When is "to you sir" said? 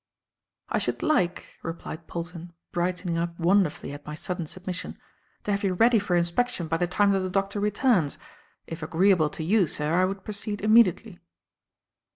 9.29-9.93